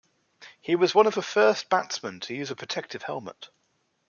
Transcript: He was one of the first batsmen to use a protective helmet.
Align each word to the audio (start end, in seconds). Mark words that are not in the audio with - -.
He 0.59 0.75
was 0.75 0.95
one 0.95 1.05
of 1.05 1.13
the 1.13 1.21
first 1.21 1.69
batsmen 1.69 2.21
to 2.21 2.33
use 2.33 2.49
a 2.49 2.55
protective 2.55 3.03
helmet. 3.03 3.49